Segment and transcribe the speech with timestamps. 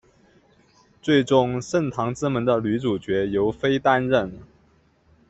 [0.99, 4.35] 最终圣堂之门的女主角由飞担任。